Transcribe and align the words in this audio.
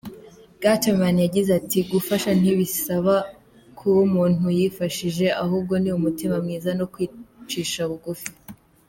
Gutterman 0.61 1.17
yagize 1.25 1.51
ati 1.59 1.79
“Gufasha 1.91 2.29
ntibisaba 2.39 3.15
kuba 3.77 3.97
umuntu 4.07 4.45
yifashije 4.57 5.25
ahubwo 5.43 5.73
niumutima 5.83 6.35
mwiza 6.43 6.69
no 6.79 6.85
kwicisha 6.93 7.81
bugufi. 7.89 8.29